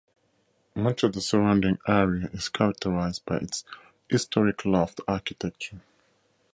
[0.73, 3.63] Much of the surrounding area is characterized by its
[4.09, 5.79] historic loft architecture.